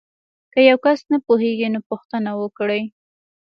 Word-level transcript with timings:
که 0.53 0.59
یو 0.69 0.77
کس 0.85 0.99
نه 1.11 1.17
پوهیږي 1.27 1.67
نو 1.73 1.79
پوښتنه 1.89 2.31
وکړئ. 2.41 2.81